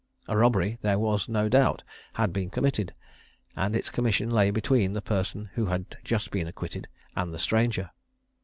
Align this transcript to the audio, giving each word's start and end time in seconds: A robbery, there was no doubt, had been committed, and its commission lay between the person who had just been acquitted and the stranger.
A 0.27 0.35
robbery, 0.35 0.79
there 0.81 0.97
was 0.97 1.29
no 1.29 1.47
doubt, 1.47 1.83
had 2.13 2.33
been 2.33 2.49
committed, 2.49 2.95
and 3.55 3.75
its 3.75 3.91
commission 3.91 4.31
lay 4.31 4.49
between 4.49 4.93
the 4.93 4.99
person 5.03 5.51
who 5.53 5.67
had 5.67 5.95
just 6.03 6.31
been 6.31 6.47
acquitted 6.47 6.87
and 7.15 7.31
the 7.31 7.37
stranger. 7.37 7.91